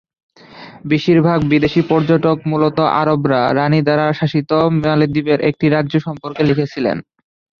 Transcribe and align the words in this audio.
বেশিরভাগ 0.85 1.39
বিদেশী 1.43 1.81
পর্যটক, 1.89 2.37
মূলত 2.45 2.77
আরবরা, 3.01 3.41
রাণী 3.53 3.79
দ্বারা 3.81 4.05
শাসিত 4.13 4.51
মালদ্বীপের 4.81 5.39
একটি 5.49 5.65
রাজ্য 5.69 5.95
সম্পর্কে 5.99 6.41
লিখেছিলেন। 6.49 6.97